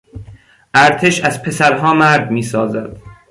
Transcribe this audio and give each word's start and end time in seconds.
ارتش 0.73 1.21
از 1.21 1.43
پسرها 1.43 1.93
مرد 1.93 2.31
میسازد. 2.31 2.97